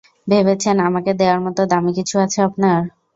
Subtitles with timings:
[0.27, 2.79] ভেবেছেন, আমাকে দেয়ার মতো দামী কিছু আছে আপনার?